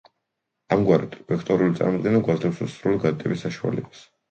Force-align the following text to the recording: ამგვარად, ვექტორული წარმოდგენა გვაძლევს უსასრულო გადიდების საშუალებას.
ამგვარად, 0.75 1.13
ვექტორული 1.33 1.77
წარმოდგენა 1.81 2.23
გვაძლევს 2.31 2.65
უსასრულო 2.69 3.05
გადიდების 3.07 3.49
საშუალებას. 3.49 4.05